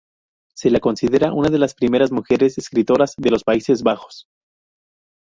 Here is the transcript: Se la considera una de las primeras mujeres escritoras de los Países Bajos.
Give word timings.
Se 0.55 0.71
la 0.71 0.79
considera 0.79 1.31
una 1.31 1.51
de 1.51 1.59
las 1.59 1.75
primeras 1.75 2.11
mujeres 2.11 2.57
escritoras 2.57 3.13
de 3.17 3.29
los 3.29 3.43
Países 3.43 3.83
Bajos. 3.83 4.25